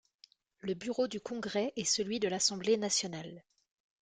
Le 0.61 0.73
bureau 0.73 1.07
du 1.07 1.21
Congrès 1.21 1.73
est 1.75 1.83
celui 1.85 2.19
de 2.19 2.27
l'Assemblée 2.27 2.75
nationale. 2.75 3.43